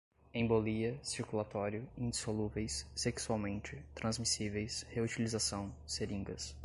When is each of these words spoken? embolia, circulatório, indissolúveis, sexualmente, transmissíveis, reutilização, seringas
embolia, 0.33 0.99
circulatório, 1.03 1.87
indissolúveis, 1.95 2.87
sexualmente, 2.95 3.77
transmissíveis, 3.93 4.83
reutilização, 4.89 5.71
seringas 5.85 6.55